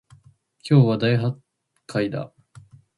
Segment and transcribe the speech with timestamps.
[0.67, 1.37] 今日は大発
[1.85, 2.33] 会だ